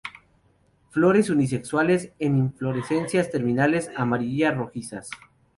Flores 0.89 1.29
unisexuales, 1.29 2.11
en 2.17 2.35
inflorescencias 2.39 3.29
terminales 3.29 3.91
amarilla-rojizas. 3.95 5.11